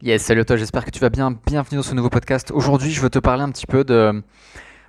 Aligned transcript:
Yes, 0.00 0.22
salut 0.22 0.44
toi, 0.44 0.54
j'espère 0.54 0.84
que 0.84 0.92
tu 0.92 1.00
vas 1.00 1.08
bien. 1.08 1.32
Bienvenue 1.44 1.78
dans 1.78 1.82
ce 1.82 1.92
nouveau 1.92 2.08
podcast. 2.08 2.52
Aujourd'hui, 2.52 2.92
je 2.92 3.00
veux 3.00 3.10
te 3.10 3.18
parler 3.18 3.42
un 3.42 3.50
petit 3.50 3.66
peu 3.66 3.82
de, 3.82 4.22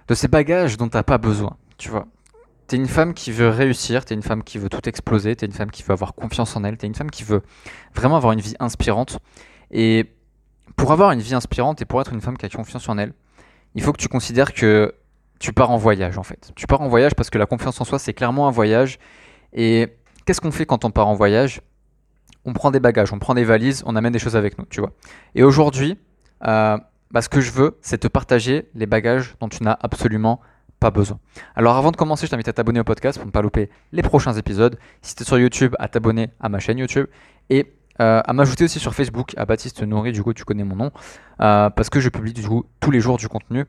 de 0.07 0.13
ces 0.13 0.27
bagages 0.27 0.77
dont 0.77 0.87
tu 0.87 0.95
n'as 0.95 1.01
pas 1.01 1.17
besoin. 1.17 1.57
Tu 1.79 1.89
vois, 1.89 2.05
tu 2.67 2.75
es 2.75 2.77
une 2.77 2.87
femme 2.87 3.15
qui 3.15 3.31
veut 3.31 3.49
réussir, 3.49 4.05
tu 4.05 4.13
es 4.13 4.15
une 4.15 4.21
femme 4.21 4.43
qui 4.43 4.59
veut 4.59 4.69
tout 4.69 4.87
exploser, 4.87 5.35
tu 5.35 5.45
es 5.45 5.47
une 5.47 5.53
femme 5.53 5.71
qui 5.71 5.81
veut 5.81 5.93
avoir 5.93 6.13
confiance 6.13 6.55
en 6.55 6.63
elle, 6.63 6.77
tu 6.77 6.85
es 6.85 6.87
une 6.87 6.93
femme 6.93 7.09
qui 7.09 7.23
veut 7.23 7.41
vraiment 7.95 8.17
avoir 8.17 8.33
une 8.33 8.39
vie 8.39 8.53
inspirante. 8.59 9.17
Et 9.71 10.13
pour 10.75 10.91
avoir 10.91 11.11
une 11.11 11.21
vie 11.21 11.33
inspirante 11.33 11.81
et 11.81 11.85
pour 11.85 11.99
être 12.01 12.13
une 12.13 12.21
femme 12.21 12.37
qui 12.37 12.45
a 12.45 12.49
confiance 12.49 12.87
en 12.87 12.99
elle, 12.99 13.13
il 13.73 13.81
faut 13.81 13.93
que 13.93 14.01
tu 14.01 14.09
considères 14.09 14.53
que 14.53 14.93
tu 15.39 15.53
pars 15.53 15.71
en 15.71 15.77
voyage 15.77 16.19
en 16.19 16.23
fait. 16.23 16.51
Tu 16.55 16.67
pars 16.67 16.81
en 16.81 16.87
voyage 16.87 17.15
parce 17.15 17.31
que 17.31 17.39
la 17.39 17.47
confiance 17.47 17.81
en 17.81 17.83
soi, 17.83 17.97
c'est 17.97 18.13
clairement 18.13 18.47
un 18.47 18.51
voyage. 18.51 18.99
Et 19.53 19.87
qu'est-ce 20.27 20.39
qu'on 20.39 20.51
fait 20.51 20.67
quand 20.67 20.85
on 20.85 20.91
part 20.91 21.07
en 21.07 21.15
voyage? 21.15 21.61
On 22.45 22.53
prend 22.53 22.71
des 22.71 22.79
bagages, 22.79 23.13
on 23.13 23.19
prend 23.19 23.33
des 23.33 23.43
valises, 23.43 23.83
on 23.85 23.95
amène 23.95 24.13
des 24.13 24.19
choses 24.19 24.35
avec 24.35 24.57
nous, 24.57 24.65
tu 24.69 24.79
vois. 24.79 24.91
Et 25.35 25.43
aujourd'hui, 25.43 25.97
euh, 26.47 26.77
bah, 27.11 27.21
ce 27.21 27.29
que 27.29 27.41
je 27.41 27.51
veux, 27.51 27.77
c'est 27.81 27.99
te 27.99 28.07
partager 28.07 28.69
les 28.75 28.85
bagages 28.85 29.35
dont 29.39 29.49
tu 29.49 29.63
n'as 29.63 29.77
absolument 29.81 30.39
pas 30.79 30.91
besoin. 30.91 31.19
Alors 31.55 31.75
avant 31.75 31.91
de 31.91 31.97
commencer, 31.97 32.25
je 32.25 32.31
t'invite 32.31 32.47
à 32.47 32.53
t'abonner 32.53 32.79
au 32.79 32.83
podcast 32.83 33.17
pour 33.17 33.27
ne 33.27 33.31
pas 33.31 33.41
louper 33.41 33.69
les 33.91 34.01
prochains 34.01 34.33
épisodes. 34.33 34.77
Si 35.01 35.15
tu 35.15 35.23
es 35.23 35.25
sur 35.25 35.37
YouTube, 35.37 35.75
à 35.79 35.87
t'abonner 35.87 36.29
à 36.39 36.49
ma 36.49 36.59
chaîne 36.59 36.77
YouTube 36.77 37.07
et 37.49 37.73
euh, 38.01 38.21
à 38.23 38.33
m'ajouter 38.33 38.63
aussi 38.63 38.79
sur 38.79 38.93
Facebook, 38.93 39.33
à 39.35 39.45
Baptiste 39.45 39.81
Nourri, 39.83 40.13
du 40.13 40.23
coup 40.23 40.33
tu 40.33 40.45
connais 40.45 40.63
mon 40.63 40.77
nom, 40.77 40.91
euh, 41.41 41.69
parce 41.69 41.89
que 41.89 41.99
je 41.99 42.07
publie 42.07 42.31
du 42.31 42.47
coup 42.47 42.65
tous 42.79 42.91
les 42.91 43.01
jours 43.01 43.17
du 43.17 43.27
contenu 43.27 43.65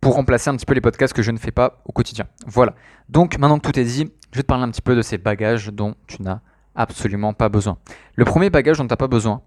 pour 0.00 0.14
remplacer 0.14 0.50
un 0.50 0.56
petit 0.56 0.66
peu 0.66 0.74
les 0.74 0.80
podcasts 0.80 1.14
que 1.14 1.22
je 1.22 1.32
ne 1.32 1.38
fais 1.38 1.50
pas 1.50 1.82
au 1.84 1.92
quotidien. 1.92 2.26
Voilà. 2.46 2.74
Donc 3.08 3.36
maintenant 3.38 3.58
que 3.58 3.68
tout 3.68 3.78
est 3.78 3.84
dit, 3.84 4.12
je 4.30 4.36
vais 4.36 4.42
te 4.42 4.46
parler 4.46 4.64
un 4.64 4.70
petit 4.70 4.82
peu 4.82 4.94
de 4.94 5.02
ces 5.02 5.18
bagages 5.18 5.72
dont 5.72 5.94
tu 6.06 6.22
n'as 6.22 6.40
absolument 6.76 7.32
pas 7.32 7.48
besoin. 7.48 7.78
Le 8.14 8.24
premier 8.24 8.50
bagage 8.50 8.78
dont 8.78 8.84
tu 8.84 8.92
n'as 8.92 8.96
pas 8.96 9.08
besoin, 9.08 9.42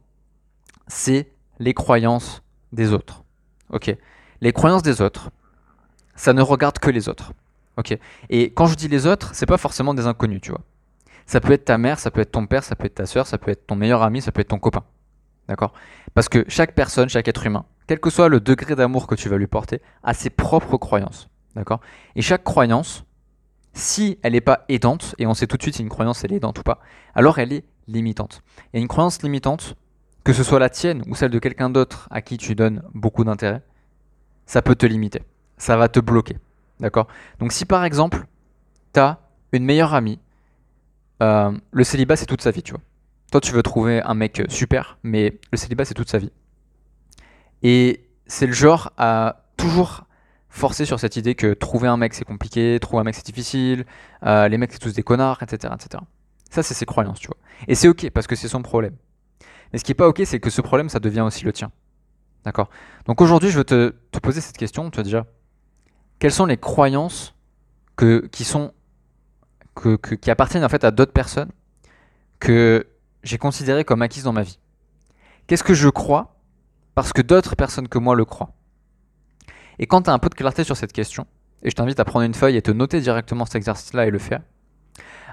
c'est 0.88 1.32
les 1.60 1.74
croyances 1.74 2.42
des 2.74 2.92
autres. 2.92 3.24
Ok 3.70 3.96
Les 4.42 4.52
croyances 4.52 4.84
des 4.84 5.02
autres, 5.02 5.30
ça 6.16 6.34
ne 6.34 6.42
regarde 6.42 6.80
que 6.80 6.90
les 6.90 7.08
autres. 7.08 7.32
Ok 7.78 7.98
Et 8.30 8.52
quand 8.52 8.66
je 8.66 8.76
dis 8.76 8.88
les 8.88 9.06
autres, 9.08 9.34
c'est 9.34 9.46
pas 9.46 9.58
forcément 9.58 9.94
des 9.94 10.08
inconnus, 10.08 10.42
tu 10.42 10.52
vois. 10.52 10.62
Ça 11.26 11.40
peut 11.40 11.54
être 11.54 11.66
ta 11.66 11.78
mère, 11.78 12.00
ça 12.00 12.10
peut 12.10 12.22
être 12.22 12.32
ton 12.32 12.48
père, 12.48 12.64
ça 12.64 12.76
peut 12.76 12.88
être 12.88 12.96
ta 12.96 13.06
soeur, 13.06 13.28
ça 13.28 13.38
peut 13.38 13.52
être 13.52 13.68
ton 13.68 13.76
meilleur 13.76 14.02
ami, 14.02 14.22
ça 14.22 14.32
peut 14.32 14.42
être 14.42 14.50
ton 14.50 14.60
copain. 14.60 14.84
D'accord? 15.48 15.74
Parce 16.14 16.28
que 16.28 16.44
chaque 16.48 16.74
personne, 16.74 17.08
chaque 17.10 17.28
être 17.28 17.46
humain, 17.46 17.66
quel 17.88 18.00
que 18.00 18.10
soit 18.10 18.30
le 18.30 18.40
degré 18.40 18.76
d'amour 18.76 19.08
que 19.08 19.16
tu 19.16 19.30
vas 19.30 19.38
lui 19.38 19.48
porter, 19.48 19.82
a 20.04 20.14
ses 20.14 20.30
propres 20.30 20.78
croyances. 20.78 21.30
D'accord? 21.56 21.82
Et 22.16 22.22
chaque 22.22 22.44
croyance 22.44 23.04
si 23.74 24.18
elle 24.24 24.34
n'est 24.34 24.42
pas 24.42 24.66
aidante, 24.70 25.16
et 25.18 25.28
on 25.28 25.34
sait 25.34 25.48
tout 25.48 25.58
de 25.58 25.62
suite 25.62 25.76
si 25.76 25.82
une 25.82 25.90
croyance 25.90 26.24
elle 26.24 26.34
est 26.34 26.38
aidante 26.38 26.60
ou 26.60 26.64
pas, 26.64 26.80
alors 27.16 27.40
elle 27.40 27.54
est 27.54 27.64
limitante. 27.88 28.42
Et 28.74 28.80
une 28.80 28.88
croyance 28.88 29.22
limitante, 29.22 29.76
que 30.24 30.34
ce 30.34 30.44
soit 30.44 30.60
la 30.60 30.70
tienne 30.70 31.04
ou 31.08 31.16
celle 31.16 31.32
de 31.32 31.40
quelqu'un 31.40 31.70
d'autre 31.70 32.08
à 32.12 32.22
qui 32.22 32.38
tu 32.38 32.56
donnes 32.56 32.84
beaucoup 32.94 33.24
d'intérêt, 33.24 33.62
ça 34.46 34.62
peut 34.62 34.76
te 34.76 34.86
limiter. 34.86 35.22
Ça 35.58 35.78
va 35.78 35.90
te 35.90 36.00
bloquer. 36.00 36.38
D'accord? 36.80 37.08
Donc 37.40 37.52
si 37.52 37.66
par 37.66 37.84
exemple, 37.84 38.26
tu 38.94 39.00
as 39.00 39.20
une 39.52 39.66
meilleure 39.66 39.94
amie, 39.94 40.20
euh, 41.22 41.52
le 41.72 41.84
célibat 41.84 42.16
c'est 42.16 42.26
toute 42.26 42.42
sa 42.42 42.52
vie, 42.52 42.64
tu 42.64 42.72
vois. 42.72 42.82
Toi 43.32 43.42
tu 43.42 43.54
veux 43.54 43.64
trouver 43.64 44.02
un 44.02 44.14
mec 44.14 44.44
super, 44.50 44.98
mais 45.04 45.40
le 45.52 45.58
célibat 45.58 45.86
c'est 45.86 45.94
toute 45.94 46.10
sa 46.10 46.18
vie. 46.18 46.32
Et 47.62 48.10
c'est 48.26 48.48
le 48.48 48.54
genre 48.54 48.92
à 48.98 49.44
toujours 49.58 50.06
forcé 50.50 50.86
sur 50.86 51.00
cette 51.00 51.16
idée 51.16 51.36
que 51.36 51.54
trouver 51.54 51.88
un 51.88 51.98
mec 51.98 52.14
c'est 52.14 52.26
compliqué, 52.26 52.80
trouver 52.82 53.02
un 53.02 53.04
mec 53.04 53.16
c'est 53.16 53.26
difficile, 53.26 53.86
euh, 54.26 54.48
les 54.48 54.58
mecs 54.58 54.72
c'est 54.74 54.80
tous 54.80 54.94
des 54.94 55.04
connards, 55.04 55.42
etc. 55.44 55.74
etc. 55.76 56.04
Ça 56.50 56.64
c'est 56.64 56.74
ses 56.74 56.86
croyances, 56.86 57.20
tu 57.20 57.28
vois. 57.28 57.38
Et 57.68 57.76
c'est 57.76 57.88
ok 57.88 58.10
parce 58.10 58.28
que 58.28 58.36
c'est 58.36 58.48
son 58.48 58.62
problème. 58.62 58.96
Mais 59.72 59.80
ce 59.80 59.84
qui 59.84 59.92
est 59.92 59.96
pas 59.96 60.08
ok 60.08 60.22
c'est 60.26 60.40
que 60.40 60.50
ce 60.50 60.62
problème 60.62 60.90
ça 60.90 61.00
devient 61.00 61.22
aussi 61.22 61.46
le 61.46 61.54
tien. 61.54 61.72
D'accord? 62.44 62.70
Donc 63.06 63.22
aujourd'hui 63.22 63.50
je 63.52 63.58
veux 63.58 63.64
te, 63.64 63.94
poser 64.22 64.42
cette 64.42 64.58
question, 64.58 64.90
tu 64.90 64.98
vas 64.98 65.04
dire, 65.04 65.26
quelles 66.18 66.32
sont 66.32 66.46
les 66.46 66.58
croyances 66.58 67.36
que, 67.96 68.28
qui 68.32 68.44
sont 68.44 68.74
que, 69.76 69.96
qui 70.16 70.32
appartiennent 70.32 70.66
en 70.66 70.70
fait 70.70 70.84
à 70.84 70.92
d'autres 70.92 71.14
personnes 71.14 71.52
que 72.40 72.88
j'ai 73.24 73.38
considérées 73.38 73.86
comme 73.86 74.02
acquises 74.02 74.24
dans 74.24 74.34
ma 74.34 74.44
vie? 74.44 74.60
Qu'est-ce 75.48 75.64
que 75.64 75.74
je 75.74 75.90
crois 75.90 76.36
parce 76.96 77.14
que 77.14 77.22
d'autres 77.22 77.56
personnes 77.56 77.88
que 77.88 77.98
moi 77.98 78.16
le 78.16 78.26
croient? 78.26 78.52
Et 79.80 79.88
quand 79.88 80.04
tu 80.04 80.10
as 80.10 80.14
un 80.14 80.20
peu 80.20 80.30
de 80.30 80.36
clarté 80.36 80.64
sur 80.64 80.78
cette 80.78 80.94
question, 80.94 81.26
et 81.64 81.70
je 81.70 81.76
t'invite 81.76 82.00
à 82.00 82.06
prendre 82.06 82.26
une 82.26 82.34
feuille 82.34 82.58
et 82.58 82.62
te 82.62 82.72
noter 82.72 83.02
directement 83.02 83.46
cet 83.46 83.56
exercice-là 83.56 84.06
et 84.06 84.12
le 84.12 84.20
faire, 84.20 84.42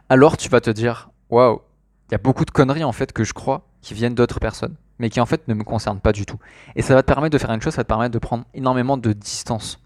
alors 0.09 0.37
tu 0.37 0.49
vas 0.49 0.61
te 0.61 0.71
dire 0.71 1.11
waouh, 1.31 1.61
il 2.09 2.13
y 2.13 2.15
a 2.15 2.19
beaucoup 2.19 2.45
de 2.45 2.51
conneries 2.51 2.85
en 2.85 2.93
fait 2.93 3.13
que 3.13 3.25
je 3.25 3.33
crois 3.33 3.67
qui 3.83 3.95
viennent 3.95 4.15
d'autres 4.15 4.41
personnes, 4.41 4.77
mais 4.99 5.11
qui 5.11 5.21
en 5.21 5.27
fait 5.27 5.47
ne 5.49 5.55
me 5.55 5.65
concernent 5.65 6.01
pas 6.01 6.13
du 6.13 6.27
tout. 6.27 6.39
Et 6.77 6.83
ça 6.83 6.95
va 6.95 7.03
te 7.03 7.07
permettre 7.07 7.33
de 7.33 7.39
faire 7.39 7.51
une 7.51 7.61
chose, 7.61 7.75
ça 7.75 7.81
va 7.81 7.85
te 7.85 7.89
permettre 7.89 8.13
de 8.13 8.19
prendre 8.19 8.45
énormément 8.55 8.97
de 8.97 9.13
distance 9.13 9.81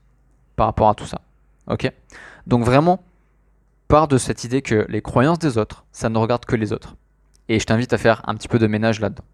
par 0.57 0.67
rapport 0.67 0.89
à 0.89 0.95
tout 0.95 1.07
ça. 1.07 1.21
Ok? 1.67 1.91
Donc 2.47 2.65
vraiment, 2.65 3.03
pars 3.89 4.09
de 4.09 4.19
cette 4.19 4.45
idée 4.45 4.63
que 4.63 4.87
les 4.89 5.03
croyances 5.03 5.39
des 5.39 5.59
autres, 5.59 5.85
ça 5.93 6.09
ne 6.09 6.19
regarde 6.19 6.45
que 6.45 6.57
les 6.57 6.73
autres. 6.73 6.97
Et 7.49 7.59
je 7.59 7.67
t'invite 7.67 7.93
à 7.93 7.99
faire 7.99 8.23
un 8.27 8.35
petit 8.35 8.49
peu 8.49 8.59
de 8.59 8.67
ménage 8.67 9.01
là-dedans. 9.01 9.25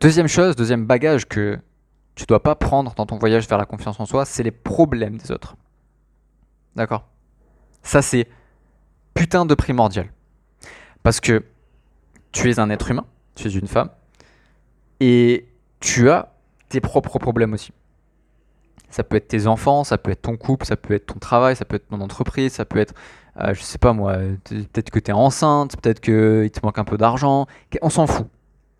Deuxième 0.00 0.28
chose, 0.28 0.54
deuxième 0.54 0.84
bagage 0.84 1.26
que 1.26 1.58
tu 2.18 2.26
dois 2.26 2.42
pas 2.42 2.56
prendre 2.56 2.92
dans 2.96 3.06
ton 3.06 3.16
voyage 3.16 3.46
vers 3.48 3.58
la 3.58 3.64
confiance 3.64 4.00
en 4.00 4.04
soi, 4.04 4.24
c'est 4.24 4.42
les 4.42 4.50
problèmes 4.50 5.18
des 5.18 5.30
autres. 5.30 5.54
D'accord? 6.74 7.06
Ça, 7.84 8.02
c'est 8.02 8.26
putain 9.14 9.46
de 9.46 9.54
primordial. 9.54 10.10
Parce 11.04 11.20
que 11.20 11.44
tu 12.32 12.50
es 12.50 12.58
un 12.58 12.70
être 12.70 12.90
humain, 12.90 13.06
tu 13.36 13.46
es 13.46 13.50
une 13.52 13.68
femme, 13.68 13.90
et 14.98 15.46
tu 15.78 16.10
as 16.10 16.32
tes 16.68 16.80
propres 16.80 17.20
problèmes 17.20 17.52
aussi. 17.52 17.72
Ça 18.90 19.04
peut 19.04 19.14
être 19.14 19.28
tes 19.28 19.46
enfants, 19.46 19.84
ça 19.84 19.96
peut 19.96 20.10
être 20.10 20.22
ton 20.22 20.36
couple, 20.36 20.66
ça 20.66 20.76
peut 20.76 20.94
être 20.94 21.06
ton 21.06 21.20
travail, 21.20 21.54
ça 21.54 21.64
peut 21.64 21.76
être 21.76 21.86
ton 21.86 22.00
entreprise, 22.00 22.52
ça 22.52 22.64
peut 22.64 22.80
être, 22.80 22.94
euh, 23.40 23.54
je 23.54 23.62
sais 23.62 23.78
pas 23.78 23.92
moi, 23.92 24.16
peut-être 24.42 24.90
que 24.90 24.98
tu 24.98 25.12
es 25.12 25.14
enceinte, 25.14 25.80
peut-être 25.80 26.00
qu'il 26.00 26.50
te 26.50 26.66
manque 26.66 26.78
un 26.78 26.84
peu 26.84 26.96
d'argent, 26.96 27.46
on 27.80 27.90
s'en 27.90 28.08
fout. 28.08 28.26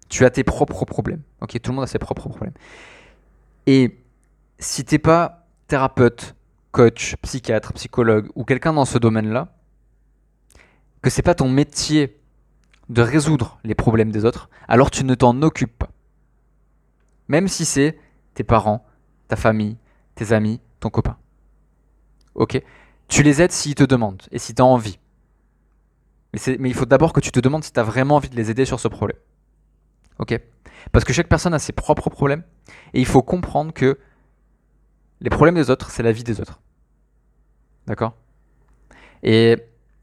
Tu 0.09 0.25
as 0.25 0.31
tes 0.31 0.43
propres 0.43 0.85
problèmes. 0.85 1.23
Ok, 1.41 1.61
tout 1.61 1.71
le 1.71 1.77
monde 1.77 1.85
a 1.85 1.87
ses 1.87 2.01
propres 2.01 2.29
problèmes. 2.29 2.55
Et 3.71 4.03
si 4.59 4.83
t'es 4.83 4.99
pas 4.99 5.47
thérapeute, 5.67 6.35
coach, 6.73 7.17
psychiatre, 7.17 7.75
psychologue 7.75 8.31
ou 8.35 8.45
quelqu'un 8.45 8.73
dans 8.73 8.87
ce 8.87 8.97
domaine-là, 8.97 9.55
que 11.03 11.11
c'est 11.11 11.21
pas 11.21 11.35
ton 11.35 11.51
métier 11.51 12.19
de 12.89 13.03
résoudre 13.03 13.59
les 13.65 13.75
problèmes 13.75 14.11
des 14.11 14.25
autres, 14.25 14.49
alors 14.69 14.91
tu 14.91 15.05
ne 15.05 15.15
t'en 15.15 15.43
occupes 15.43 15.79
pas. 15.79 15.91
Même 17.29 17.47
si 17.47 17.67
c'est 17.67 17.99
tes 18.33 18.43
parents, 18.43 18.87
ta 19.29 19.37
famille, 19.37 19.77
tes 20.15 20.33
amis, 20.33 20.63
ton 20.81 20.89
copain. 20.89 21.19
Ok? 22.37 22.63
Tu 23.09 23.23
les 23.23 23.43
aides 23.43 23.53
s'ils 23.53 23.75
te 23.75 23.85
demandent 23.85 24.23
et 24.31 24.39
si 24.39 24.55
tu 24.55 24.63
as 24.63 24.65
envie. 24.65 24.99
Mais, 26.33 26.41
il 26.71 26.75
faut 26.75 26.87
d'abord 26.87 27.13
que 27.13 27.21
tu 27.21 27.33
te 27.33 27.41
demandes 27.41 27.65
si 27.65 27.73
tu 27.75 27.81
as 27.81 27.85
vraiment 27.85 28.17
envie 28.17 28.31
de 28.31 28.37
les 28.37 28.51
aider 28.51 28.65
sur 28.65 28.81
ce 28.81 28.89
problème. 28.89 29.19
Ok 30.19 30.39
Parce 30.93 31.05
que 31.05 31.13
chaque 31.13 31.29
personne 31.29 31.55
a 31.55 31.59
ses 31.59 31.73
propres 31.73 32.11
problèmes 32.11 32.43
et 32.95 33.01
il 33.01 33.07
faut 33.07 33.23
comprendre 33.23 33.73
que 33.73 33.99
les 35.21 35.31
problèmes 35.31 35.57
des 35.57 35.71
autres, 35.71 35.91
c'est 35.91 36.03
la 36.03 36.13
vie 36.13 36.25
des 36.25 36.41
autres. 36.41 36.61
D'accord? 37.87 38.15
Et 39.23 39.57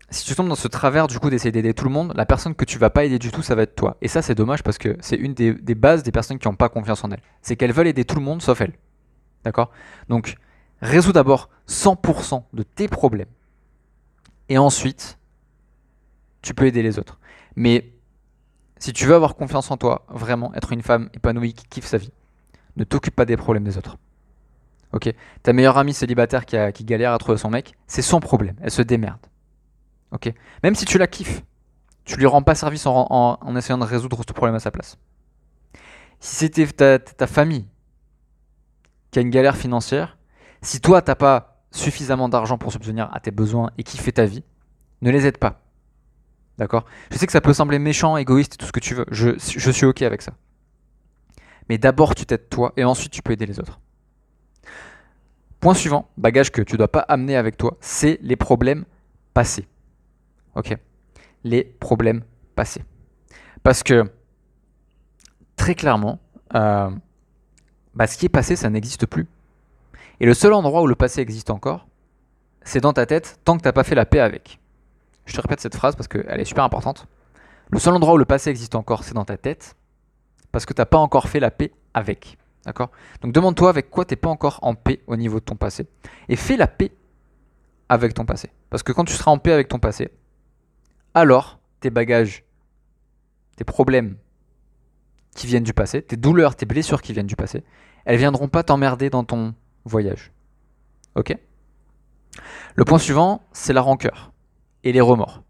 si 0.09 0.25
tu 0.25 0.35
tombes 0.35 0.49
dans 0.49 0.55
ce 0.55 0.67
travers 0.67 1.07
du 1.07 1.19
coup 1.19 1.29
d'essayer 1.29 1.51
d'aider 1.51 1.73
tout 1.73 1.85
le 1.85 1.91
monde, 1.91 2.13
la 2.15 2.25
personne 2.25 2.53
que 2.53 2.65
tu 2.65 2.77
vas 2.77 2.89
pas 2.89 3.05
aider 3.05 3.19
du 3.19 3.31
tout, 3.31 3.41
ça 3.41 3.55
va 3.55 3.63
être 3.63 3.75
toi. 3.75 3.97
Et 4.01 4.07
ça, 4.07 4.21
c'est 4.21 4.35
dommage 4.35 4.63
parce 4.63 4.77
que 4.77 4.97
c'est 4.99 5.15
une 5.15 5.33
des, 5.33 5.53
bases 5.75 6.03
des 6.03 6.11
personnes 6.11 6.39
qui 6.39 6.47
n'ont 6.47 6.55
pas 6.55 6.69
confiance 6.69 7.03
en 7.03 7.11
elles. 7.11 7.21
C'est 7.41 7.55
qu'elles 7.55 7.71
veulent 7.71 7.87
aider 7.87 8.05
tout 8.05 8.15
le 8.15 8.21
monde 8.21 8.41
sauf 8.41 8.61
elles. 8.61 8.73
D'accord? 9.43 9.71
Donc, 10.09 10.35
résous 10.81 11.13
d'abord 11.13 11.49
100% 11.67 12.43
de 12.53 12.63
tes 12.63 12.87
problèmes. 12.87 13.27
Et 14.49 14.57
ensuite, 14.57 15.17
tu 16.41 16.53
peux 16.53 16.65
aider 16.65 16.83
les 16.83 16.99
autres. 16.99 17.19
Mais 17.55 17.93
si 18.85 18.93
tu 18.93 19.07
veux 19.07 19.15
avoir 19.15 19.35
confiance 19.35 19.71
en 19.71 19.77
toi, 19.77 20.05
vraiment 20.09 20.53
être 20.53 20.71
une 20.71 20.83
femme 20.83 21.09
épanouie 21.15 21.53
qui 21.53 21.65
kiffe 21.65 21.87
sa 21.87 21.97
vie, 21.97 22.11
ne 22.75 22.83
t'occupe 22.83 23.15
pas 23.15 23.25
des 23.25 23.35
problèmes 23.35 23.63
des 23.63 23.79
autres. 23.79 23.97
Ok? 24.93 25.11
Ta 25.41 25.53
meilleure 25.53 25.79
amie 25.79 25.95
célibataire 25.95 26.45
qui, 26.45 26.83
galère 26.85 27.11
à 27.11 27.17
trouver 27.17 27.39
son 27.39 27.49
mec, 27.49 27.73
c'est 27.87 28.03
son 28.03 28.19
problème. 28.19 28.55
Elle 28.61 28.69
se 28.69 28.83
démerde. 28.83 29.25
Ok? 30.11 30.31
Même 30.61 30.75
si 30.75 30.85
tu 30.85 30.99
la 30.99 31.07
kiffes, 31.07 31.41
tu 32.03 32.15
lui 32.17 32.27
rends 32.27 32.43
pas 32.43 32.53
service 32.53 32.85
en, 32.85 33.55
essayant 33.55 33.79
de 33.79 33.85
résoudre 33.85 34.21
ce 34.21 34.31
problème 34.33 34.53
à 34.53 34.59
sa 34.59 34.69
place. 34.69 34.99
Si 36.19 36.35
c'était 36.35 36.99
ta, 37.01 37.25
famille 37.25 37.67
qui 39.09 39.17
a 39.17 39.23
une 39.23 39.31
galère 39.31 39.57
financière, 39.57 40.19
si 40.61 40.79
toi 40.79 41.01
t'as 41.01 41.15
pas 41.15 41.63
suffisamment 41.71 42.29
d'argent 42.29 42.59
pour 42.59 42.71
subvenir 42.71 43.09
à 43.13 43.19
tes 43.19 43.31
besoins 43.31 43.71
et 43.79 43.83
fait 43.83 44.11
ta 44.11 44.25
vie, 44.25 44.43
ne 45.01 45.09
les 45.09 45.25
aide 45.25 45.39
pas. 45.39 45.64
D'accord? 46.57 46.85
Je 47.11 47.17
sais 47.17 47.25
que 47.25 47.31
ça 47.31 47.41
peut 47.41 47.53
sembler 47.53 47.79
méchant, 47.79 48.17
égoïste 48.17 48.57
tout 48.57 48.65
ce 48.65 48.71
que 48.71 48.79
tu 48.79 48.93
veux. 48.93 49.05
Je, 49.11 49.31
je 49.37 49.71
suis 49.71 49.85
OK 49.85 50.01
avec 50.01 50.21
ça. 50.21 50.33
Mais 51.69 51.77
d'abord, 51.77 52.15
tu 52.15 52.25
t'aides 52.25 52.49
toi 52.49 52.73
et 52.77 52.83
ensuite, 52.83 53.11
tu 53.11 53.21
peux 53.21 53.33
aider 53.33 53.45
les 53.45 53.59
autres. 53.59 53.79
Point 55.59 55.73
suivant, 55.73 56.09
bagage 56.17 56.51
que 56.51 56.61
tu 56.61 56.73
ne 56.73 56.77
dois 56.77 56.91
pas 56.91 56.99
amener 56.99 57.35
avec 57.35 57.57
toi, 57.57 57.75
c'est 57.79 58.19
les 58.21 58.35
problèmes 58.35 58.85
passés. 59.33 59.67
Ok? 60.55 60.77
Les 61.43 61.63
problèmes 61.63 62.23
passés. 62.55 62.83
Parce 63.63 63.81
que, 63.83 64.03
très 65.55 65.75
clairement, 65.75 66.19
euh, 66.53 66.91
bah, 67.95 68.07
ce 68.07 68.17
qui 68.17 68.27
est 68.27 68.29
passé, 68.29 68.55
ça 68.55 68.69
n'existe 68.69 69.05
plus. 69.05 69.27
Et 70.19 70.25
le 70.25 70.33
seul 70.33 70.53
endroit 70.53 70.81
où 70.81 70.87
le 70.87 70.95
passé 70.95 71.21
existe 71.21 71.49
encore, 71.49 71.87
c'est 72.61 72.81
dans 72.81 72.93
ta 72.93 73.05
tête 73.05 73.39
tant 73.43 73.57
que 73.57 73.63
tu 73.63 73.67
n'as 73.67 73.73
pas 73.73 73.83
fait 73.83 73.95
la 73.95 74.05
paix 74.05 74.19
avec. 74.19 74.59
Je 75.25 75.35
te 75.35 75.41
répète 75.41 75.59
cette 75.59 75.75
phrase 75.75 75.95
parce 75.95 76.07
qu'elle 76.07 76.39
est 76.39 76.45
super 76.45 76.63
importante. 76.63 77.07
Le 77.71 77.79
seul 77.79 77.93
endroit 77.93 78.13
où 78.13 78.17
le 78.17 78.25
passé 78.25 78.49
existe 78.49 78.75
encore, 78.75 79.03
c'est 79.03 79.13
dans 79.13 79.25
ta 79.25 79.37
tête 79.37 79.75
parce 80.51 80.65
que 80.65 80.73
tu 80.73 80.81
n'as 80.81 80.85
pas 80.85 80.99
encore 80.99 81.27
fait 81.27 81.39
la 81.39 81.51
paix 81.51 81.71
avec. 81.93 82.37
D'accord? 82.65 82.91
Donc 83.21 83.33
demande-toi 83.33 83.69
avec 83.69 83.89
quoi 83.89 84.05
tu 84.05 84.13
n'es 84.13 84.17
pas 84.17 84.29
encore 84.29 84.59
en 84.61 84.75
paix 84.75 85.01
au 85.07 85.15
niveau 85.15 85.39
de 85.39 85.45
ton 85.45 85.55
passé. 85.55 85.87
Et 86.29 86.35
fais 86.35 86.57
la 86.57 86.67
paix 86.67 86.91
avec 87.89 88.13
ton 88.13 88.25
passé. 88.25 88.51
Parce 88.69 88.83
que 88.83 88.91
quand 88.91 89.03
tu 89.03 89.13
seras 89.13 89.31
en 89.31 89.37
paix 89.37 89.51
avec 89.51 89.67
ton 89.67 89.79
passé, 89.79 90.09
alors 91.13 91.59
tes 91.79 91.89
bagages, 91.89 92.43
tes 93.57 93.63
problèmes 93.63 94.17
qui 95.35 95.47
viennent 95.47 95.63
du 95.63 95.73
passé, 95.73 96.01
tes 96.01 96.17
douleurs, 96.17 96.55
tes 96.55 96.65
blessures 96.65 97.01
qui 97.01 97.13
viennent 97.13 97.27
du 97.27 97.35
passé, 97.35 97.63
elles 98.05 98.17
viendront 98.17 98.47
pas 98.47 98.63
t'emmerder 98.63 99.09
dans 99.09 99.23
ton 99.23 99.53
voyage. 99.83 100.31
Ok? 101.15 101.35
Le 102.75 102.85
point 102.85 102.99
suivant, 102.99 103.41
c'est 103.53 103.73
la 103.73 103.81
rancœur 103.81 104.31
et 104.85 104.93
les 104.93 105.01
remords. 105.01 105.43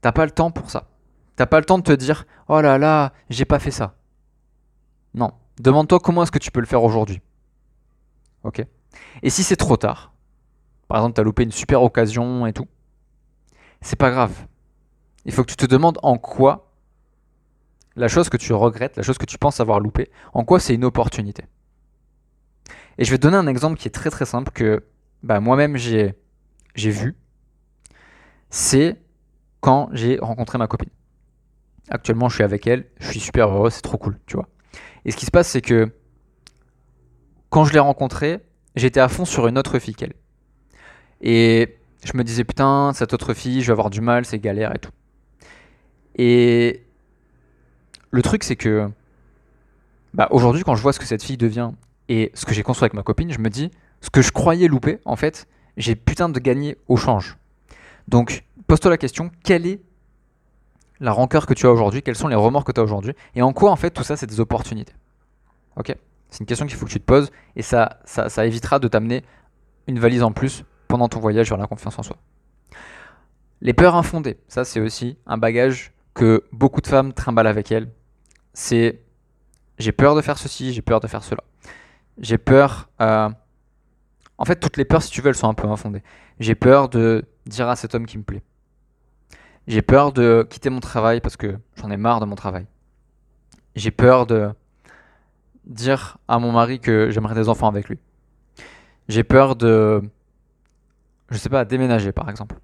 T'as 0.00 0.12
pas 0.12 0.24
le 0.24 0.30
temps 0.30 0.50
pour 0.50 0.70
ça. 0.70 0.88
T'as 1.36 1.46
pas 1.46 1.58
le 1.58 1.66
temps 1.66 1.78
de 1.78 1.82
te 1.82 1.92
dire 1.92 2.24
Oh 2.48 2.60
là 2.60 2.78
là, 2.78 3.12
j'ai 3.28 3.44
pas 3.44 3.58
fait 3.58 3.70
ça. 3.70 3.96
Non. 5.12 5.32
Demande-toi 5.60 5.98
comment 6.00 6.22
est-ce 6.22 6.30
que 6.30 6.38
tu 6.38 6.50
peux 6.50 6.60
le 6.60 6.66
faire 6.66 6.82
aujourd'hui. 6.82 7.20
Ok? 8.44 8.64
Et 9.22 9.30
si 9.30 9.42
c'est 9.42 9.56
trop 9.56 9.76
tard, 9.76 10.12
par 10.86 10.98
exemple, 10.98 11.14
tu 11.16 11.20
as 11.20 11.24
loupé 11.24 11.42
une 11.42 11.52
super 11.52 11.82
occasion 11.82 12.46
et 12.46 12.52
tout, 12.52 12.66
c'est 13.80 13.98
pas 13.98 14.10
grave. 14.10 14.46
Il 15.24 15.32
faut 15.32 15.42
que 15.42 15.50
tu 15.50 15.56
te 15.56 15.66
demandes 15.66 15.98
en 16.02 16.16
quoi 16.16 16.72
la 17.96 18.08
chose 18.08 18.28
que 18.28 18.36
tu 18.36 18.52
regrettes, 18.52 18.96
la 18.96 19.02
chose 19.02 19.18
que 19.18 19.26
tu 19.26 19.38
penses 19.38 19.58
avoir 19.60 19.80
loupé, 19.80 20.10
en 20.32 20.44
quoi 20.44 20.60
c'est 20.60 20.74
une 20.74 20.84
opportunité. 20.84 21.44
Et 22.96 23.04
je 23.04 23.10
vais 23.10 23.18
te 23.18 23.22
donner 23.22 23.36
un 23.36 23.46
exemple 23.48 23.76
qui 23.76 23.88
est 23.88 23.92
très 23.92 24.10
très 24.10 24.24
simple 24.24 24.52
que 24.52 24.84
bah, 25.22 25.40
moi-même 25.40 25.76
j'ai, 25.76 26.14
j'ai 26.76 26.90
vu. 26.90 27.16
C'est 28.50 28.96
quand 29.60 29.88
j'ai 29.92 30.18
rencontré 30.18 30.58
ma 30.58 30.66
copine. 30.66 30.90
Actuellement, 31.90 32.28
je 32.28 32.36
suis 32.36 32.44
avec 32.44 32.66
elle, 32.66 32.86
je 32.98 33.10
suis 33.10 33.20
super 33.20 33.48
heureux, 33.48 33.70
c'est 33.70 33.82
trop 33.82 33.98
cool, 33.98 34.18
tu 34.26 34.36
vois. 34.36 34.48
Et 35.04 35.10
ce 35.10 35.16
qui 35.16 35.26
se 35.26 35.30
passe, 35.30 35.48
c'est 35.48 35.62
que 35.62 35.90
quand 37.50 37.64
je 37.64 37.72
l'ai 37.72 37.78
rencontrée, 37.78 38.40
j'étais 38.76 39.00
à 39.00 39.08
fond 39.08 39.24
sur 39.24 39.46
une 39.48 39.58
autre 39.58 39.78
fille 39.78 39.94
qu'elle. 39.94 40.14
Et 41.20 41.78
je 42.04 42.16
me 42.16 42.24
disais, 42.24 42.44
putain, 42.44 42.92
cette 42.94 43.12
autre 43.12 43.34
fille, 43.34 43.62
je 43.62 43.66
vais 43.66 43.72
avoir 43.72 43.90
du 43.90 44.00
mal, 44.00 44.24
c'est 44.24 44.38
galère 44.38 44.74
et 44.74 44.78
tout. 44.78 44.92
Et 46.16 46.84
le 48.10 48.22
truc, 48.22 48.44
c'est 48.44 48.56
que 48.56 48.88
bah, 50.14 50.28
aujourd'hui, 50.30 50.62
quand 50.62 50.74
je 50.74 50.82
vois 50.82 50.92
ce 50.92 50.98
que 50.98 51.06
cette 51.06 51.22
fille 51.22 51.36
devient 51.36 51.70
et 52.08 52.30
ce 52.34 52.44
que 52.46 52.54
j'ai 52.54 52.62
construit 52.62 52.86
avec 52.86 52.94
ma 52.94 53.02
copine, 53.02 53.32
je 53.32 53.38
me 53.38 53.50
dis, 53.50 53.70
ce 54.00 54.10
que 54.10 54.22
je 54.22 54.32
croyais 54.32 54.68
louper, 54.68 54.98
en 55.04 55.16
fait, 55.16 55.46
j'ai 55.76 55.94
putain 55.94 56.28
de 56.28 56.38
gagné 56.38 56.76
au 56.88 56.96
change. 56.96 57.36
Donc, 58.08 58.44
pose-toi 58.66 58.90
la 58.90 58.96
question, 58.96 59.30
quelle 59.44 59.66
est 59.66 59.80
la 60.98 61.12
rancœur 61.12 61.46
que 61.46 61.52
tu 61.52 61.66
as 61.66 61.70
aujourd'hui, 61.70 62.02
quels 62.02 62.16
sont 62.16 62.26
les 62.26 62.34
remords 62.34 62.64
que 62.64 62.72
tu 62.72 62.80
as 62.80 62.82
aujourd'hui, 62.82 63.12
et 63.34 63.42
en 63.42 63.52
quoi, 63.52 63.70
en 63.70 63.76
fait, 63.76 63.90
tout 63.90 64.02
ça, 64.02 64.16
c'est 64.16 64.26
des 64.26 64.40
opportunités? 64.40 64.94
Ok? 65.76 65.94
C'est 66.30 66.40
une 66.40 66.46
question 66.46 66.66
qu'il 66.66 66.76
faut 66.76 66.86
que 66.86 66.90
tu 66.90 67.00
te 67.00 67.04
poses, 67.04 67.30
et 67.54 67.62
ça, 67.62 68.00
ça, 68.04 68.46
évitera 68.46 68.78
de 68.78 68.88
t'amener 68.88 69.24
une 69.86 69.98
valise 69.98 70.22
en 70.22 70.32
plus 70.32 70.64
pendant 70.88 71.08
ton 71.08 71.20
voyage 71.20 71.50
vers 71.50 71.58
la 71.58 71.66
confiance 71.66 71.98
en 71.98 72.02
soi. 72.02 72.16
Les 73.60 73.74
peurs 73.74 73.94
infondées, 73.94 74.38
ça 74.48 74.64
c'est 74.64 74.80
aussi 74.80 75.18
un 75.26 75.36
bagage 75.36 75.92
que 76.14 76.44
beaucoup 76.52 76.80
de 76.80 76.86
femmes 76.86 77.12
trimballent 77.12 77.46
avec 77.46 77.72
elles. 77.72 77.90
C'est 78.54 79.02
j'ai 79.78 79.92
peur 79.92 80.14
de 80.14 80.20
faire 80.20 80.38
ceci, 80.38 80.72
j'ai 80.72 80.82
peur 80.82 81.00
de 81.00 81.06
faire 81.06 81.24
cela. 81.24 81.42
J'ai 82.18 82.38
peur. 82.38 82.88
Euh, 83.00 83.28
en 84.38 84.44
fait, 84.44 84.56
toutes 84.56 84.76
les 84.76 84.84
peurs, 84.84 85.02
si 85.02 85.10
tu 85.10 85.20
veux, 85.20 85.28
elles 85.28 85.34
sont 85.34 85.48
un 85.48 85.54
peu 85.54 85.68
infondées. 85.68 86.02
J'ai 86.40 86.54
peur 86.54 86.88
de 86.88 87.24
dire 87.46 87.68
à 87.68 87.76
cet 87.76 87.94
homme 87.94 88.06
qui 88.06 88.18
me 88.18 88.22
plaît. 88.22 88.42
J'ai 89.66 89.82
peur 89.82 90.12
de 90.12 90.46
quitter 90.48 90.70
mon 90.70 90.80
travail 90.80 91.20
parce 91.20 91.36
que 91.36 91.58
j'en 91.76 91.90
ai 91.90 91.96
marre 91.96 92.20
de 92.20 92.24
mon 92.24 92.36
travail. 92.36 92.66
J'ai 93.74 93.90
peur 93.90 94.26
de 94.26 94.50
dire 95.66 96.18
à 96.26 96.38
mon 96.38 96.52
mari 96.52 96.80
que 96.80 97.10
j'aimerais 97.10 97.34
des 97.34 97.48
enfants 97.48 97.68
avec 97.68 97.88
lui. 97.88 97.98
J'ai 99.08 99.24
peur 99.24 99.56
de 99.56 100.02
je 101.30 101.36
sais 101.36 101.48
pas, 101.48 101.64
déménager 101.64 102.12
par 102.12 102.30
exemple. 102.30 102.56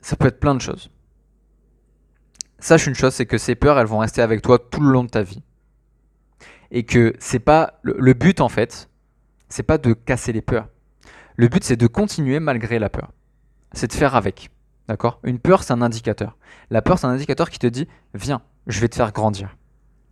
Ça 0.00 0.16
peut 0.16 0.28
être 0.28 0.40
plein 0.40 0.54
de 0.54 0.60
choses. 0.60 0.90
Sache 2.58 2.86
une 2.86 2.94
chose, 2.94 3.14
c'est 3.14 3.26
que 3.26 3.38
ces 3.38 3.54
peurs, 3.54 3.78
elles 3.78 3.86
vont 3.86 3.98
rester 3.98 4.22
avec 4.22 4.42
toi 4.42 4.58
tout 4.58 4.80
le 4.80 4.90
long 4.90 5.04
de 5.04 5.10
ta 5.10 5.22
vie. 5.22 5.42
Et 6.70 6.84
que 6.84 7.14
c'est 7.18 7.40
pas 7.40 7.74
le, 7.82 8.14
but 8.14 8.40
en 8.40 8.48
fait, 8.48 8.88
c'est 9.48 9.62
pas 9.62 9.78
de 9.78 9.92
casser 9.92 10.32
les 10.32 10.40
peurs. 10.40 10.68
Le 11.42 11.48
but 11.48 11.64
c'est 11.64 11.74
de 11.74 11.88
continuer 11.88 12.38
malgré 12.38 12.78
la 12.78 12.88
peur. 12.88 13.10
C'est 13.72 13.88
de 13.88 13.92
faire 13.92 14.14
avec. 14.14 14.48
D'accord? 14.86 15.18
Une 15.24 15.40
peur, 15.40 15.64
c'est 15.64 15.72
un 15.72 15.82
indicateur. 15.82 16.36
La 16.70 16.82
peur, 16.82 17.00
c'est 17.00 17.06
un 17.08 17.10
indicateur 17.10 17.50
qui 17.50 17.58
te 17.58 17.66
dit 17.66 17.88
viens, 18.14 18.42
je 18.68 18.78
vais 18.78 18.86
te 18.86 18.94
faire 18.94 19.10
grandir. 19.10 19.56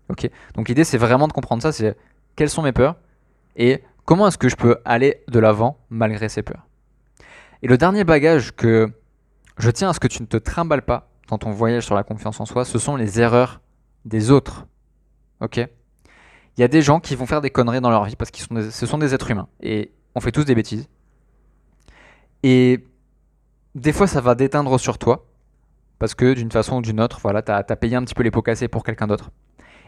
Ok? 0.08 0.28
Donc 0.54 0.68
l'idée, 0.68 0.82
c'est 0.82 0.98
vraiment 0.98 1.28
de 1.28 1.32
comprendre 1.32 1.62
ça. 1.62 1.70
C'est 1.70 1.96
quelles 2.34 2.50
sont 2.50 2.62
mes 2.62 2.72
peurs 2.72 2.96
et 3.54 3.84
comment 4.06 4.26
est-ce 4.26 4.38
que 4.38 4.48
je 4.48 4.56
peux 4.56 4.78
aller 4.84 5.22
de 5.28 5.38
l'avant 5.38 5.78
malgré 5.88 6.28
ces 6.28 6.42
peurs? 6.42 6.66
Et 7.62 7.68
le 7.68 7.78
dernier 7.78 8.02
bagage 8.02 8.50
que 8.56 8.92
je 9.56 9.70
tiens 9.70 9.90
à 9.90 9.92
ce 9.92 10.00
que 10.00 10.08
tu 10.08 10.22
ne 10.22 10.26
te 10.26 10.36
trimbales 10.36 10.82
pas 10.82 11.12
dans 11.28 11.38
ton 11.38 11.52
voyage 11.52 11.84
sur 11.84 11.94
la 11.94 12.02
confiance 12.02 12.40
en 12.40 12.44
soi, 12.44 12.64
ce 12.64 12.80
sont 12.80 12.96
les 12.96 13.20
erreurs 13.20 13.60
des 14.04 14.32
autres. 14.32 14.66
Ok? 15.40 15.58
Il 15.58 16.60
y 16.60 16.64
a 16.64 16.68
des 16.68 16.82
gens 16.82 16.98
qui 16.98 17.14
vont 17.14 17.26
faire 17.26 17.40
des 17.40 17.50
conneries 17.50 17.80
dans 17.80 17.90
leur 17.90 18.04
vie 18.06 18.16
parce 18.16 18.32
que 18.32 18.70
ce 18.72 18.86
sont 18.86 18.98
des 18.98 19.14
êtres 19.14 19.30
humains 19.30 19.46
et 19.60 19.92
on 20.16 20.20
fait 20.20 20.32
tous 20.32 20.44
des 20.44 20.56
bêtises. 20.56 20.88
Et 22.42 22.84
des 23.74 23.92
fois, 23.92 24.06
ça 24.06 24.20
va 24.20 24.34
déteindre 24.34 24.78
sur 24.78 24.98
toi 24.98 25.26
parce 25.98 26.14
que 26.14 26.32
d'une 26.32 26.50
façon 26.50 26.78
ou 26.78 26.82
d'une 26.82 27.00
autre, 27.00 27.20
voilà, 27.22 27.42
tu 27.42 27.52
as, 27.52 27.62
payé 27.62 27.94
un 27.94 28.02
petit 28.02 28.14
peu 28.14 28.22
les 28.22 28.30
pots 28.30 28.42
cassés 28.42 28.68
pour 28.68 28.84
quelqu'un 28.84 29.06
d'autre. 29.06 29.30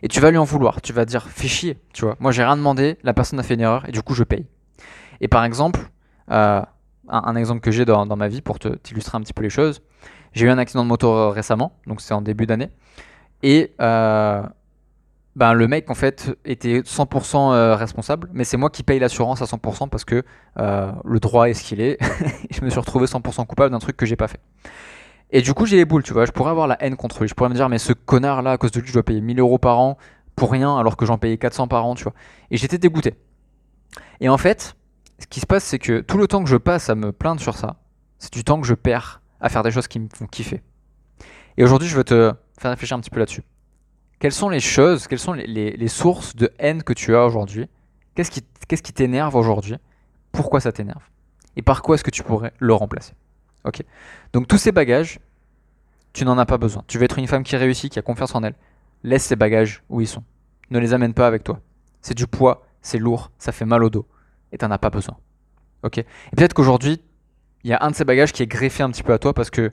Et 0.02 0.08
tu 0.08 0.20
vas 0.20 0.30
lui 0.30 0.38
en 0.38 0.44
vouloir. 0.44 0.82
Tu 0.82 0.92
vas 0.92 1.06
dire, 1.06 1.26
fais 1.28 1.48
chier, 1.48 1.78
tu 1.94 2.04
vois. 2.04 2.16
Moi, 2.20 2.32
j'ai 2.32 2.44
rien 2.44 2.56
demandé, 2.56 2.98
la 3.02 3.14
personne 3.14 3.40
a 3.40 3.42
fait 3.42 3.54
une 3.54 3.60
erreur 3.60 3.88
et 3.88 3.92
du 3.92 4.02
coup, 4.02 4.14
je 4.14 4.22
paye. 4.22 4.46
Et 5.20 5.28
par 5.28 5.44
exemple, 5.44 5.80
euh, 6.30 6.60
un, 7.08 7.36
exemple 7.36 7.60
que 7.60 7.70
j'ai 7.70 7.84
dans, 7.84 8.04
ma 8.16 8.28
vie 8.28 8.42
pour 8.42 8.58
t'illustrer 8.58 9.16
un 9.16 9.22
petit 9.22 9.32
peu 9.32 9.42
les 9.42 9.50
choses. 9.50 9.80
J'ai 10.34 10.46
eu 10.46 10.50
un 10.50 10.58
accident 10.58 10.82
de 10.82 10.88
moto 10.88 11.08
euh, 11.08 11.28
récemment, 11.28 11.78
donc 11.86 12.00
c'est 12.00 12.14
en 12.14 12.20
début 12.22 12.46
d'année. 12.46 12.70
Et 13.42 13.74
euh, 13.80 14.42
ben, 15.34 15.54
le 15.54 15.66
mec, 15.66 15.90
en 15.90 15.94
fait, 15.94 16.36
était 16.44 16.80
100% 16.80 17.52
euh, 17.52 17.74
responsable, 17.74 18.28
mais 18.32 18.44
c'est 18.44 18.56
moi 18.56 18.68
qui 18.70 18.82
paye 18.82 18.98
l'assurance 18.98 19.40
à 19.40 19.46
100% 19.46 19.88
parce 19.88 20.04
que 20.04 20.22
le 20.56 21.20
droit 21.20 21.48
est 21.48 21.54
ce 21.54 21.64
qu'il 21.64 21.80
est. 21.80 21.98
je 22.50 22.62
me 22.64 22.70
suis 22.70 22.80
retrouvé 22.80 23.06
100% 23.06 23.46
coupable 23.46 23.70
d'un 23.70 23.78
truc 23.78 23.96
que 23.96 24.06
j'ai 24.06 24.16
pas 24.16 24.28
fait. 24.28 24.40
Et 25.34 25.40
du 25.40 25.54
coup, 25.54 25.64
j'ai 25.64 25.76
les 25.76 25.86
boules, 25.86 26.02
tu 26.02 26.12
vois. 26.12 26.26
Je 26.26 26.30
pourrais 26.30 26.50
avoir 26.50 26.66
la 26.66 26.76
haine 26.82 26.94
contre 26.96 27.22
lui. 27.22 27.28
Je 27.28 27.34
pourrais 27.34 27.48
me 27.48 27.54
dire, 27.54 27.70
mais 27.70 27.78
ce 27.78 27.94
connard-là, 27.94 28.52
à 28.52 28.58
cause 28.58 28.70
de 28.70 28.80
lui, 28.80 28.88
je 28.88 28.92
dois 28.92 29.02
payer 29.02 29.22
1000 29.22 29.40
euros 29.40 29.58
par 29.58 29.80
an 29.80 29.96
pour 30.36 30.52
rien 30.52 30.76
alors 30.76 30.96
que 30.96 31.06
j'en 31.06 31.18
payais 31.18 31.38
400 31.38 31.68
par 31.68 31.86
an, 31.86 31.94
tu 31.94 32.04
vois. 32.04 32.12
Et 32.50 32.58
j'étais 32.58 32.78
dégoûté. 32.78 33.14
Et 34.20 34.28
en 34.28 34.38
fait, 34.38 34.76
ce 35.18 35.26
qui 35.26 35.40
se 35.40 35.46
passe, 35.46 35.64
c'est 35.64 35.78
que 35.78 36.00
tout 36.00 36.18
le 36.18 36.28
temps 36.28 36.42
que 36.42 36.50
je 36.50 36.56
passe 36.56 36.90
à 36.90 36.94
me 36.94 37.12
plaindre 37.12 37.40
sur 37.40 37.56
ça, 37.56 37.76
c'est 38.18 38.32
du 38.32 38.44
temps 38.44 38.60
que 38.60 38.66
je 38.66 38.74
perds 38.74 39.22
à 39.40 39.48
faire 39.48 39.62
des 39.62 39.70
choses 39.70 39.88
qui 39.88 39.98
me 39.98 40.08
font 40.14 40.26
kiffer. 40.26 40.62
Et 41.56 41.64
aujourd'hui, 41.64 41.88
je 41.88 41.96
veux 41.96 42.04
te 42.04 42.32
faire 42.58 42.70
réfléchir 42.70 42.96
un 42.96 43.00
petit 43.00 43.10
peu 43.10 43.18
là-dessus. 43.18 43.42
Quelles 44.22 44.30
sont 44.30 44.50
les 44.50 44.60
choses, 44.60 45.08
quelles 45.08 45.18
sont 45.18 45.32
les, 45.32 45.88
sources 45.88 46.36
de 46.36 46.52
haine 46.60 46.84
que 46.84 46.92
tu 46.92 47.16
as 47.16 47.26
aujourd'hui? 47.26 47.68
Qu'est-ce 48.14 48.30
qui 48.30 48.44
qui 48.68 48.92
t'énerve 48.92 49.34
aujourd'hui? 49.34 49.74
Pourquoi 50.30 50.60
ça 50.60 50.70
t'énerve? 50.70 51.02
Et 51.56 51.62
par 51.62 51.82
quoi 51.82 51.96
est-ce 51.96 52.04
que 52.04 52.10
tu 52.12 52.22
pourrais 52.22 52.52
le 52.60 52.72
remplacer? 52.72 53.14
Ok. 53.64 53.82
Donc 54.32 54.46
tous 54.46 54.58
ces 54.58 54.70
bagages, 54.70 55.18
tu 56.12 56.24
n'en 56.24 56.38
as 56.38 56.46
pas 56.46 56.56
besoin. 56.56 56.84
Tu 56.86 56.98
veux 56.98 57.04
être 57.04 57.18
une 57.18 57.26
femme 57.26 57.42
qui 57.42 57.56
réussit, 57.56 57.92
qui 57.92 57.98
a 57.98 58.02
confiance 58.02 58.32
en 58.36 58.44
elle. 58.44 58.54
Laisse 59.02 59.24
ces 59.24 59.34
bagages 59.34 59.82
où 59.88 60.00
ils 60.00 60.06
sont. 60.06 60.22
Ne 60.70 60.78
les 60.78 60.94
amène 60.94 61.14
pas 61.14 61.26
avec 61.26 61.42
toi. 61.42 61.58
C'est 62.00 62.14
du 62.14 62.28
poids, 62.28 62.64
c'est 62.80 62.98
lourd, 62.98 63.32
ça 63.38 63.50
fait 63.50 63.64
mal 63.64 63.82
au 63.82 63.90
dos 63.90 64.06
et 64.52 64.58
t'en 64.58 64.70
as 64.70 64.78
pas 64.78 64.90
besoin. 64.90 65.16
Ok 65.82 65.98
Et 65.98 66.06
peut-être 66.36 66.54
qu'aujourd'hui, 66.54 67.02
il 67.64 67.70
y 67.70 67.74
a 67.74 67.78
un 67.82 67.90
de 67.90 67.96
ces 67.96 68.04
bagages 68.04 68.32
qui 68.32 68.44
est 68.44 68.46
greffé 68.46 68.84
un 68.84 68.90
petit 68.92 69.02
peu 69.02 69.14
à 69.14 69.18
toi 69.18 69.34
parce 69.34 69.50
que 69.50 69.72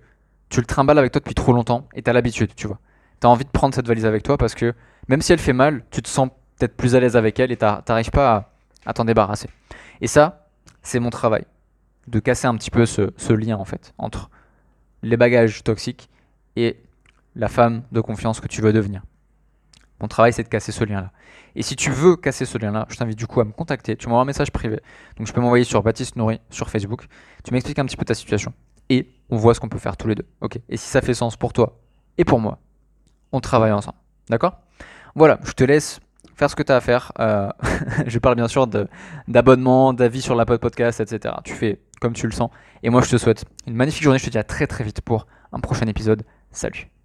tu 0.50 0.60
le 0.60 0.66
trimbales 0.66 0.98
avec 0.98 1.12
toi 1.12 1.20
depuis 1.20 1.36
trop 1.36 1.54
longtemps 1.54 1.88
et 1.94 2.02
t'as 2.02 2.14
l'habitude, 2.14 2.56
tu 2.56 2.66
vois. 2.66 2.80
T'as 3.20 3.28
envie 3.28 3.46
de 3.46 3.50
prendre 3.50 3.76
cette 3.76 3.88
valise 3.88 4.06
avec 4.06 4.24
toi 4.24 4.38
parce 4.38 4.56
que 4.56 4.74
même 5.08 5.22
si 5.22 5.34
elle 5.34 5.40
fait 5.40 5.54
mal, 5.54 5.84
tu 5.92 6.02
te 6.02 6.08
sens 6.08 6.30
peut-être 6.58 6.76
plus 6.76 6.96
à 6.96 7.00
l'aise 7.00 7.16
avec 7.16 7.40
elle 7.40 7.52
et 7.52 7.58
t'arrives 7.58 8.12
pas 8.12 8.52
à, 8.86 8.94
t'en 8.94 9.06
débarrasser. 9.06 9.50
Et 10.02 10.08
ça, 10.08 10.48
c'est 10.82 11.00
mon 11.00 11.10
travail. 11.10 11.46
De 12.08 12.20
casser 12.20 12.48
un 12.48 12.56
petit 12.56 12.72
peu 12.72 12.86
ce, 12.86 13.34
lien 13.34 13.58
en 13.58 13.66
fait 13.66 13.94
entre 13.98 14.30
les 15.04 15.18
bagages 15.18 15.64
toxiques 15.64 16.10
et 16.56 16.82
la 17.36 17.48
femme 17.48 17.84
de 17.92 18.02
confiance 18.02 18.40
que 18.40 18.48
tu 18.48 18.62
veux 18.62 18.74
devenir. 18.74 19.04
Mon 20.02 20.08
travail, 20.08 20.32
c'est 20.32 20.44
de 20.44 20.48
casser 20.48 20.72
ce 20.72 20.84
lien-là. 20.86 21.12
Et 21.56 21.62
si 21.62 21.76
tu 21.76 21.92
veux 21.92 22.16
casser 22.16 22.46
ce 22.46 22.58
lien-là, 22.58 22.86
je 22.90 22.96
t'invite 22.96 23.18
du 23.18 23.28
coup 23.28 23.42
à 23.42 23.46
me 23.46 23.52
contacter. 23.52 23.98
Tu 23.98 24.08
m'envoies 24.08 24.22
un 24.22 24.26
message 24.26 24.52
privé. 24.52 24.80
Donc 25.18 25.28
je 25.28 25.34
peux 25.34 25.42
m'envoyer 25.42 25.66
sur 25.66 25.84
Baptiste 25.84 26.16
Nourri 26.16 26.40
sur 26.50 26.70
Facebook. 26.70 27.06
Tu 27.44 27.54
m'expliques 27.54 27.80
un 27.80 27.86
petit 27.86 27.98
peu 27.98 28.06
ta 28.06 28.14
situation. 28.14 28.54
Et 28.90 29.10
on 29.30 29.36
voit 29.36 29.54
ce 29.54 29.60
qu'on 29.60 29.68
peut 29.68 29.78
faire 29.78 29.98
tous 29.98 30.08
les 30.08 30.16
deux. 30.16 30.26
Et 30.70 30.78
si 30.78 30.88
ça 30.88 31.02
fait 31.02 31.14
sens 31.14 31.36
pour 31.36 31.52
toi 31.52 31.80
et 32.18 32.24
pour 32.24 32.40
moi, 32.40 32.60
on 33.32 33.40
travaille 33.40 33.72
ensemble. 33.72 33.98
D'accord? 34.30 34.60
Voilà, 35.16 35.40
je 35.44 35.52
te 35.54 35.64
laisse 35.64 36.00
faire 36.36 36.50
ce 36.50 36.56
que 36.56 36.64
tu 36.64 36.72
as 36.72 36.78
à 36.78 36.82
faire. 36.82 37.12
Euh, 37.20 37.50
je 38.08 38.20
parle 38.20 38.36
bien 38.36 38.48
sûr 38.48 38.68
d'abonnement, 39.28 39.94
d'avis 39.94 40.22
sur 40.22 40.36
la 40.36 40.46
podcast, 40.46 41.00
etc. 41.00 41.36
Tu 41.44 41.54
fais 41.54 41.80
comme 42.00 42.14
tu 42.14 42.26
le 42.26 42.32
sens. 42.32 42.50
Et 42.84 42.90
moi, 42.90 43.02
je 43.02 43.10
te 43.10 43.18
souhaite 43.18 43.46
une 43.68 43.76
magnifique 43.76 44.04
journée. 44.04 44.20
Je 44.20 44.26
te 44.26 44.30
dis 44.30 44.38
à 44.38 44.44
très 44.44 44.68
très 44.68 44.84
vite 44.84 45.02
pour 45.02 45.28
un 45.52 45.60
prochain 45.60 45.88
épisode. 45.88 46.24
Salut 46.52 46.99